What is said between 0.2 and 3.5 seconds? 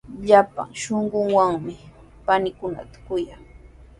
Llapan shunquuwanmi paniikunata kuyaa.